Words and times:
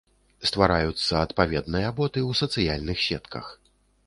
Ствараюцца 0.51 1.13
адпаведныя 1.25 1.93
боты 2.01 2.19
ў 2.29 2.31
сацыяльных 2.41 3.05
сетках. 3.09 3.55